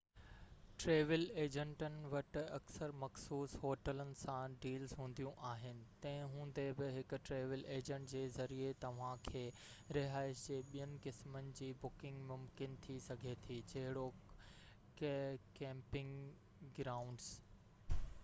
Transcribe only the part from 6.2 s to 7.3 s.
هوندي بہ هڪ